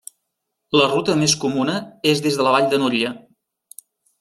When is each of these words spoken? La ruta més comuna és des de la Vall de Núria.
La 0.79 0.87
ruta 0.93 1.17
més 1.19 1.35
comuna 1.43 1.77
és 2.13 2.23
des 2.29 2.41
de 2.41 2.49
la 2.49 2.57
Vall 2.57 2.73
de 2.75 2.83
Núria. 2.85 3.15